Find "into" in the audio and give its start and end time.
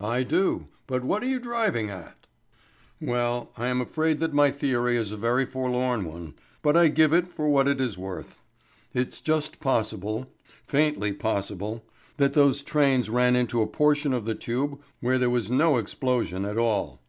13.36-13.60